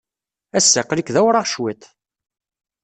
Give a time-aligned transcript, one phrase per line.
[0.57, 1.83] Ass-a, aql-ik d awraɣ cwiṭ.